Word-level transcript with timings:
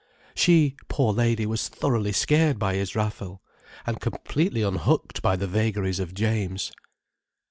She, 0.33 0.77
poor 0.87 1.13
lady, 1.13 1.45
was 1.45 1.69
thoroughly 1.69 2.11
scared 2.11 2.57
by 2.57 2.73
Israfel, 2.73 3.43
and 3.85 4.01
completely 4.01 4.63
unhooked 4.63 5.21
by 5.21 5.35
the 5.35 5.45
vagaries 5.45 5.99
of 5.99 6.15
James. 6.15 6.71